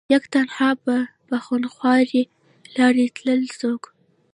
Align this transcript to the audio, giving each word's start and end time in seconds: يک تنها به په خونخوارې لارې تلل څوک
يک 0.15 0.23
تنها 0.33 0.69
به 0.83 0.97
په 1.27 1.37
خونخوارې 1.45 2.21
لارې 2.75 3.05
تلل 3.15 3.41
څوک 3.59 3.83